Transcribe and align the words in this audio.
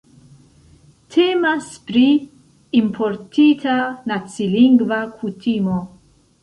Temas 1.15 1.67
pri 1.91 2.03
importita 2.81 3.77
nacilingva 4.13 5.03
kutimo. 5.21 5.81